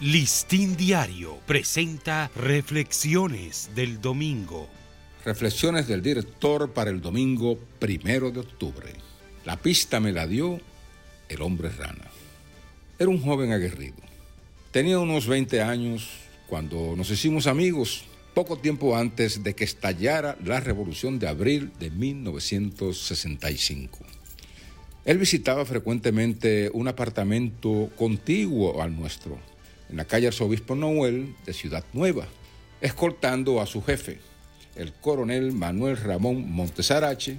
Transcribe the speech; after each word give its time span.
Listín 0.00 0.76
Diario 0.76 1.38
presenta 1.46 2.28
Reflexiones 2.34 3.70
del 3.76 4.00
Domingo. 4.00 4.68
Reflexiones 5.24 5.86
del 5.86 6.02
director 6.02 6.72
para 6.72 6.90
el 6.90 7.00
domingo 7.00 7.56
primero 7.78 8.32
de 8.32 8.40
octubre. 8.40 8.92
La 9.44 9.56
pista 9.56 10.00
me 10.00 10.10
la 10.10 10.26
dio 10.26 10.60
el 11.28 11.42
hombre 11.42 11.68
rana. 11.70 12.10
Era 12.98 13.08
un 13.08 13.22
joven 13.22 13.52
aguerrido. 13.52 13.94
Tenía 14.72 14.98
unos 14.98 15.28
20 15.28 15.62
años 15.62 16.08
cuando 16.48 16.96
nos 16.96 17.08
hicimos 17.10 17.46
amigos, 17.46 18.04
poco 18.34 18.58
tiempo 18.58 18.96
antes 18.96 19.44
de 19.44 19.54
que 19.54 19.62
estallara 19.62 20.36
la 20.44 20.58
revolución 20.58 21.20
de 21.20 21.28
abril 21.28 21.70
de 21.78 21.90
1965. 21.90 24.00
Él 25.04 25.18
visitaba 25.18 25.64
frecuentemente 25.64 26.68
un 26.74 26.88
apartamento 26.88 27.92
contiguo 27.96 28.82
al 28.82 28.96
nuestro, 28.96 29.38
en 29.88 29.96
la 29.96 30.04
calle 30.04 30.28
Arzobispo 30.28 30.74
Noel 30.74 31.34
de 31.46 31.52
Ciudad 31.52 31.84
Nueva, 31.92 32.26
escoltando 32.80 33.60
a 33.60 33.66
su 33.66 33.82
jefe, 33.82 34.18
el 34.76 34.92
coronel 34.92 35.52
Manuel 35.52 35.96
Ramón 35.96 36.50
Montesarache, 36.50 37.38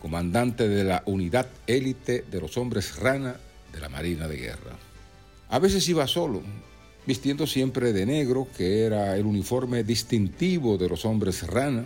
comandante 0.00 0.68
de 0.68 0.84
la 0.84 1.02
unidad 1.06 1.48
élite 1.66 2.24
de 2.30 2.40
los 2.40 2.56
hombres 2.56 2.96
rana 2.96 3.36
de 3.72 3.80
la 3.80 3.88
Marina 3.88 4.28
de 4.28 4.36
Guerra. 4.36 4.78
A 5.48 5.58
veces 5.58 5.88
iba 5.88 6.06
solo, 6.06 6.42
vistiendo 7.06 7.46
siempre 7.46 7.92
de 7.92 8.06
negro, 8.06 8.48
que 8.56 8.84
era 8.84 9.16
el 9.16 9.26
uniforme 9.26 9.84
distintivo 9.84 10.78
de 10.78 10.88
los 10.88 11.04
hombres 11.04 11.46
rana, 11.46 11.84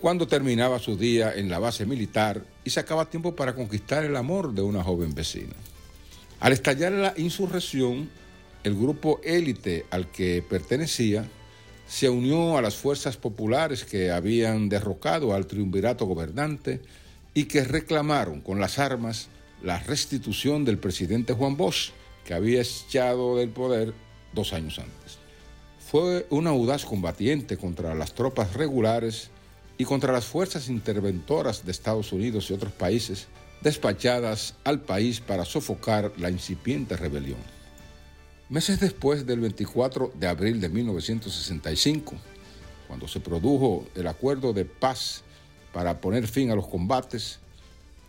cuando 0.00 0.26
terminaba 0.26 0.78
su 0.78 0.96
día 0.96 1.34
en 1.34 1.48
la 1.48 1.58
base 1.58 1.86
militar 1.86 2.42
y 2.64 2.70
sacaba 2.70 3.10
tiempo 3.10 3.34
para 3.34 3.54
conquistar 3.54 4.04
el 4.04 4.16
amor 4.16 4.52
de 4.52 4.62
una 4.62 4.82
joven 4.82 5.14
vecina. 5.14 5.54
Al 6.38 6.52
estallar 6.52 6.92
la 6.92 7.14
insurrección, 7.16 8.10
el 8.66 8.74
grupo 8.74 9.20
élite 9.22 9.86
al 9.90 10.10
que 10.10 10.42
pertenecía 10.42 11.24
se 11.86 12.10
unió 12.10 12.58
a 12.58 12.62
las 12.62 12.74
fuerzas 12.74 13.16
populares 13.16 13.84
que 13.84 14.10
habían 14.10 14.68
derrocado 14.68 15.34
al 15.34 15.46
triunvirato 15.46 16.04
gobernante 16.04 16.82
y 17.32 17.44
que 17.44 17.62
reclamaron 17.62 18.40
con 18.40 18.58
las 18.58 18.80
armas 18.80 19.28
la 19.62 19.78
restitución 19.78 20.64
del 20.64 20.78
presidente 20.78 21.32
Juan 21.32 21.56
Bosch, 21.56 21.92
que 22.24 22.34
había 22.34 22.60
echado 22.60 23.36
del 23.36 23.50
poder 23.50 23.94
dos 24.34 24.52
años 24.52 24.80
antes. 24.80 25.18
Fue 25.78 26.26
un 26.30 26.48
audaz 26.48 26.84
combatiente 26.84 27.56
contra 27.56 27.94
las 27.94 28.14
tropas 28.14 28.54
regulares 28.54 29.30
y 29.78 29.84
contra 29.84 30.12
las 30.12 30.24
fuerzas 30.24 30.68
interventoras 30.68 31.64
de 31.64 31.70
Estados 31.70 32.12
Unidos 32.12 32.50
y 32.50 32.54
otros 32.54 32.72
países 32.72 33.28
despachadas 33.60 34.54
al 34.64 34.80
país 34.80 35.20
para 35.20 35.44
sofocar 35.44 36.10
la 36.16 36.30
incipiente 36.30 36.96
rebelión. 36.96 37.54
Meses 38.48 38.78
después 38.78 39.26
del 39.26 39.40
24 39.40 40.12
de 40.14 40.28
abril 40.28 40.60
de 40.60 40.68
1965, 40.68 42.14
cuando 42.86 43.08
se 43.08 43.18
produjo 43.18 43.84
el 43.96 44.06
acuerdo 44.06 44.52
de 44.52 44.64
paz 44.64 45.24
para 45.72 46.00
poner 46.00 46.28
fin 46.28 46.52
a 46.52 46.54
los 46.54 46.68
combates, 46.68 47.40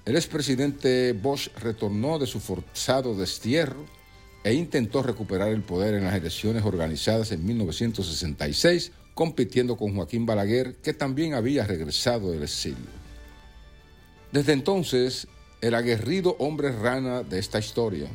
el 0.05 0.15
expresidente 0.15 1.13
Bosch 1.13 1.49
retornó 1.57 2.19
de 2.19 2.27
su 2.27 2.39
forzado 2.39 3.15
destierro 3.15 3.83
e 4.43 4.53
intentó 4.53 5.01
recuperar 5.01 5.49
el 5.49 5.63
poder 5.63 5.95
en 5.95 6.03
las 6.03 6.13
elecciones 6.13 6.63
organizadas 6.63 7.31
en 7.31 7.43
1966 7.43 8.91
compitiendo 9.15 9.75
con 9.75 9.95
Joaquín 9.95 10.27
Balaguer, 10.27 10.75
que 10.75 10.93
también 10.93 11.33
había 11.33 11.65
regresado 11.65 12.31
del 12.31 12.43
exilio. 12.43 12.85
Desde 14.31 14.53
entonces, 14.53 15.27
el 15.61 15.73
aguerrido 15.73 16.35
hombre 16.37 16.71
rana 16.71 17.23
de 17.23 17.39
esta 17.39 17.57
historia, 17.57 18.07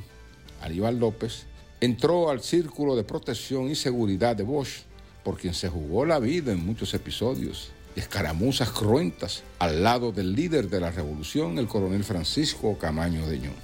Aníbal 0.60 1.00
López, 1.00 1.46
entró 1.82 2.30
al 2.30 2.40
círculo 2.40 2.94
de 2.94 3.02
protección 3.02 3.68
y 3.68 3.74
seguridad 3.74 4.36
de 4.36 4.44
Bosch, 4.44 4.84
por 5.24 5.36
quien 5.36 5.52
se 5.52 5.68
jugó 5.68 6.06
la 6.06 6.20
vida 6.20 6.52
en 6.52 6.64
muchos 6.64 6.94
episodios 6.94 7.72
y 7.96 8.00
escaramuzas 8.00 8.70
cruentas 8.70 9.42
al 9.58 9.82
lado 9.82 10.12
del 10.12 10.32
líder 10.32 10.70
de 10.70 10.78
la 10.78 10.92
revolución, 10.92 11.58
el 11.58 11.66
coronel 11.66 12.04
Francisco 12.04 12.78
Camaño 12.78 13.26
Deñón. 13.26 13.56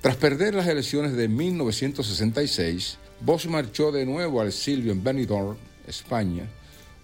Tras 0.00 0.16
perder 0.16 0.56
las 0.56 0.66
elecciones 0.66 1.12
de 1.12 1.28
1966, 1.28 2.98
Bosch 3.20 3.46
marchó 3.46 3.92
de 3.92 4.04
nuevo 4.04 4.40
al 4.40 4.48
exilio 4.48 4.90
en 4.90 5.04
Benidorm 5.04 5.56
España, 5.86 6.42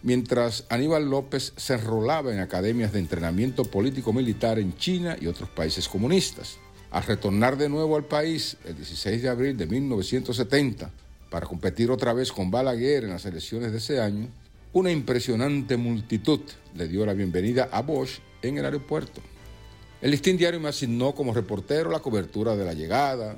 mientras 0.03 0.65
Aníbal 0.69 1.09
López 1.09 1.53
se 1.57 1.75
enrolaba 1.75 2.33
en 2.33 2.41
academias 2.41 2.93
de 2.93 2.99
entrenamiento 2.99 3.63
político-militar 3.65 4.59
en 4.59 4.77
China 4.79 5.17
y 5.21 5.29
otros 5.29 5.49
países 5.49 5.89
comunistas. 5.89 6.59
Al 6.95 7.03
retornar 7.03 7.59
de 7.59 7.69
nuevo 7.69 7.97
al 7.97 8.05
país 8.05 8.57
el 8.65 8.77
16 8.77 9.21
de 9.21 9.29
abril 9.29 9.57
de 9.57 9.67
1970 9.67 10.93
para 11.29 11.45
competir 11.45 11.91
otra 11.91 12.13
vez 12.13 12.31
con 12.31 12.53
Balaguer 12.53 13.03
en 13.03 13.11
las 13.11 13.27
elecciones 13.27 13.73
de 13.73 13.79
ese 13.79 14.01
año, 14.01 14.29
una 14.73 14.93
impresionante 14.93 15.77
multitud 15.77 16.39
le 16.77 16.87
dio 16.87 17.05
la 17.05 17.15
bienvenida 17.15 17.69
a 17.73 17.83
Bosch 17.83 18.21
en 18.43 18.59
el 18.59 18.65
aeropuerto. 18.65 19.21
El 20.01 20.13
listín 20.13 20.37
diario 20.37 20.61
me 20.61 20.69
asignó 20.69 21.17
como 21.17 21.35
reportero 21.35 21.91
la 21.91 21.99
cobertura 21.99 22.55
de 22.55 22.65
la 22.65 22.75
llegada 22.75 23.35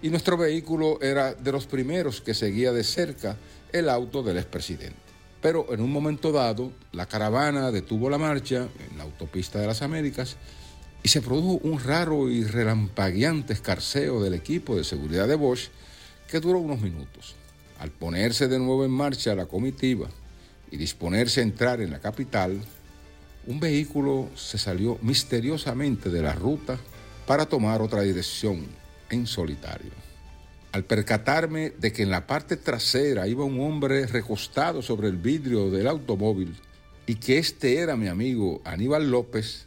y 0.00 0.08
nuestro 0.08 0.36
vehículo 0.36 1.00
era 1.02 1.34
de 1.34 1.50
los 1.50 1.66
primeros 1.66 2.20
que 2.20 2.34
seguía 2.34 2.70
de 2.70 2.84
cerca 2.84 3.36
el 3.72 3.88
auto 3.88 4.22
del 4.22 4.38
expresidente. 4.38 4.94
Pero 5.40 5.74
en 5.74 5.80
un 5.80 5.90
momento 5.90 6.30
dado, 6.30 6.70
la 6.92 7.06
caravana 7.06 7.72
detuvo 7.72 8.08
la 8.08 8.18
marcha 8.18 8.68
en 8.88 8.96
la 8.96 9.02
autopista 9.02 9.58
de 9.58 9.66
las 9.66 9.82
Américas 9.82 10.36
y 11.02 11.08
se 11.08 11.20
produjo 11.20 11.60
un 11.62 11.82
raro 11.82 12.30
y 12.30 12.44
relampagueante 12.44 13.52
escarceo 13.52 14.22
del 14.22 14.34
equipo 14.34 14.76
de 14.76 14.84
seguridad 14.84 15.26
de 15.26 15.34
Bosch 15.34 15.68
que 16.28 16.40
duró 16.40 16.58
unos 16.58 16.80
minutos. 16.80 17.34
Al 17.78 17.90
ponerse 17.90 18.46
de 18.46 18.58
nuevo 18.58 18.84
en 18.84 18.92
marcha 18.92 19.34
la 19.34 19.46
comitiva 19.46 20.08
y 20.70 20.76
disponerse 20.76 21.40
a 21.40 21.42
entrar 21.42 21.80
en 21.80 21.90
la 21.90 21.98
capital, 21.98 22.60
un 23.46 23.58
vehículo 23.58 24.28
se 24.36 24.56
salió 24.56 24.98
misteriosamente 25.02 26.08
de 26.08 26.22
la 26.22 26.32
ruta 26.32 26.78
para 27.26 27.46
tomar 27.46 27.82
otra 27.82 28.02
dirección 28.02 28.66
en 29.10 29.26
solitario. 29.26 29.90
Al 30.70 30.84
percatarme 30.84 31.70
de 31.70 31.92
que 31.92 32.02
en 32.02 32.10
la 32.10 32.26
parte 32.26 32.56
trasera 32.56 33.26
iba 33.26 33.44
un 33.44 33.60
hombre 33.60 34.06
recostado 34.06 34.80
sobre 34.80 35.08
el 35.08 35.16
vidrio 35.16 35.70
del 35.70 35.88
automóvil 35.88 36.56
y 37.06 37.16
que 37.16 37.38
este 37.38 37.78
era 37.78 37.96
mi 37.96 38.06
amigo 38.06 38.62
Aníbal 38.64 39.10
López, 39.10 39.66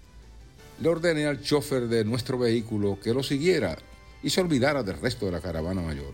le 0.80 0.90
ordené 0.90 1.26
al 1.26 1.42
chofer 1.42 1.88
de 1.88 2.04
nuestro 2.04 2.38
vehículo 2.38 3.00
que 3.00 3.14
lo 3.14 3.24
siguiera 3.24 3.78
y 4.22 4.30
se 4.30 4.42
olvidara 4.42 4.84
del 4.84 5.00
resto 5.00 5.26
de 5.26 5.32
la 5.32 5.42
caravana 5.42 5.82
mayor. 5.82 6.14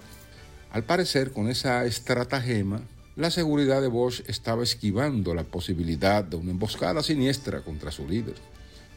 Al 0.72 0.84
parecer, 0.84 1.32
con 1.32 1.50
esa 1.50 1.86
estratagema, 1.86 2.82
la 3.16 3.32
seguridad 3.32 3.82
de 3.82 3.88
Bosch 3.88 4.22
estaba 4.28 4.64
esquivando 4.64 5.34
la 5.34 5.44
posibilidad 5.44 6.24
de 6.24 6.38
una 6.38 6.52
emboscada 6.52 7.04
siniestra 7.04 7.62
contra 7.62 7.92
su 7.92 8.08
líder. 8.08 8.36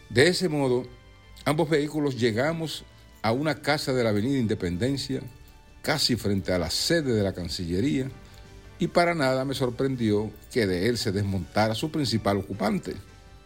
De 0.09 0.29
ese 0.29 0.49
modo, 0.49 0.85
ambos 1.45 1.69
vehículos 1.69 2.19
llegamos 2.19 2.85
a 3.23 3.33
una 3.33 3.61
casa 3.63 3.93
de 3.93 4.05
la 4.05 4.11
Avenida 4.11 4.39
Independencia 4.39 5.21
casi 5.83 6.17
frente 6.17 6.53
a 6.53 6.59
la 6.59 6.71
sede 6.71 7.13
de 7.13 7.23
la 7.23 7.35
Cancillería, 7.35 8.11
y 8.79 8.89
para 8.89 9.15
nada 9.15 9.45
me 9.45 9.55
sorprendió 9.55 10.31
que 10.53 10.67
de 10.67 10.89
él 10.89 10.99
se 10.99 11.13
desmontara 11.13 11.75
su 11.75 11.91
principal 11.91 12.39
ocupante, 12.39 12.95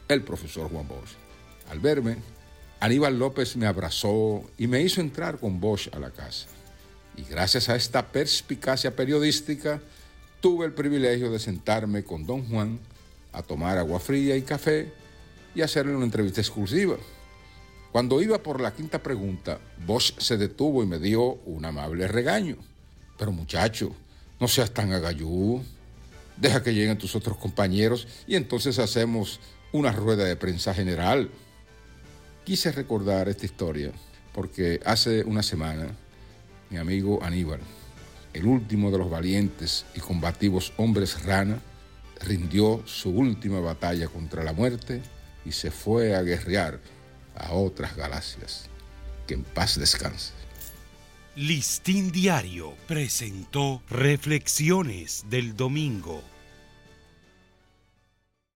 el 0.09 0.23
profesor 0.23 0.71
Juan 0.71 0.89
Bosch. 0.89 1.28
Al 1.71 1.81
verme, 1.81 2.17
Aníbal 2.81 3.19
López 3.19 3.57
me 3.57 3.67
abrazó 3.67 4.43
y 4.57 4.67
me 4.67 4.83
hizo 4.83 5.01
entrar 5.01 5.39
con 5.39 5.61
Bosch 5.61 5.89
a 5.93 5.99
la 5.99 6.11
casa. 6.11 6.47
Y 7.17 7.23
gracias 7.23 7.69
a 7.69 7.77
esta 7.77 8.07
perspicacia 8.07 8.95
periodística, 8.95 9.81
tuve 10.41 10.67
el 10.67 10.73
privilegio 10.73 11.31
de 11.31 11.39
sentarme 11.39 12.05
con 12.05 12.25
don 12.27 12.49
Juan 12.49 12.79
a 13.33 13.43
tomar 13.43 13.77
agua 13.79 13.99
fría 13.99 14.37
y 14.37 14.43
café 14.43 14.93
y 15.55 15.63
hacerle 15.63 15.95
una 15.97 16.05
entrevista 16.05 16.41
exclusiva. 16.41 16.97
Cuando 17.91 18.23
iba 18.23 18.39
por 18.39 18.61
la 18.61 18.73
quinta 18.73 19.03
pregunta, 19.03 19.59
Bosch 19.85 20.19
se 20.19 20.37
detuvo 20.37 20.83
y 20.83 20.87
me 20.87 20.99
dio 20.99 21.35
un 21.47 21.65
amable 21.65 22.07
regaño. 22.07 22.57
Pero 23.19 23.33
muchacho, 23.33 23.93
no 24.39 24.47
seas 24.47 24.73
tan 24.73 24.93
agayú. 24.93 25.63
Deja 26.37 26.63
que 26.63 26.73
lleguen 26.73 26.99
tus 26.99 27.17
otros 27.17 27.37
compañeros 27.39 28.07
y 28.29 28.37
entonces 28.37 28.79
hacemos 28.79 29.41
una 29.73 29.91
rueda 29.91 30.25
de 30.25 30.37
prensa 30.37 30.73
general. 30.73 31.31
Quise 32.49 32.73
recordar 32.73 33.29
esta 33.29 33.45
historia 33.45 33.93
porque 34.33 34.81
hace 34.87 35.23
una 35.23 35.43
semana 35.43 35.95
mi 36.71 36.79
amigo 36.79 37.23
Aníbal, 37.23 37.61
el 38.33 38.47
último 38.47 38.91
de 38.91 38.97
los 38.97 39.11
valientes 39.11 39.85
y 39.95 40.01
combativos 40.01 40.73
hombres 40.79 41.25
rana, 41.25 41.61
rindió 42.23 42.83
su 42.87 43.11
última 43.11 43.61
batalla 43.61 44.09
contra 44.09 44.45
la 44.45 44.55
muerte 44.55 45.03
y 45.45 45.53
se 45.53 45.71
fue 45.71 46.17
a 46.17 46.23
guerrear 46.23 46.81
a 47.37 47.53
otras 47.53 47.95
galaxias. 47.95 48.71
Que 49.27 49.35
en 49.35 49.45
paz 49.45 49.79
descanse. 49.79 50.33
Listín 51.37 52.11
Diario 52.13 52.73
presentó 52.87 53.83
Reflexiones 53.91 55.27
del 55.29 55.55
Domingo. 55.55 56.23